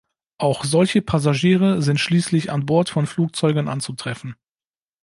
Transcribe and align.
Auch 0.39 0.63
solche 0.65 1.03
Passagiere 1.03 1.83
sind 1.83 1.99
schließlich 1.99 2.51
an 2.51 2.65
Bord 2.65 2.89
von 2.89 3.05
Flugzeugen 3.05 3.67
anzutreffen. 3.67 4.35